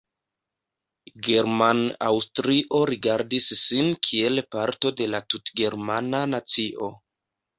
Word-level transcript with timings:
German-Aŭstrio 1.27 2.79
rigardis 2.91 3.49
sin 3.59 3.91
kiel 4.07 4.43
parto 4.55 4.93
de 5.01 5.09
la 5.17 5.23
tutgermana 5.35 6.23
nacio. 6.35 6.91